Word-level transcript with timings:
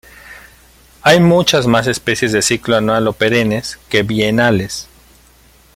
Hay 1.03 1.19
muchas 1.19 1.67
más 1.67 1.85
especies 1.85 2.31
de 2.31 2.41
ciclo 2.41 2.75
anual 2.75 3.07
o 3.07 3.13
perennes 3.13 3.77
que 3.87 4.01
bienales. 4.01 4.87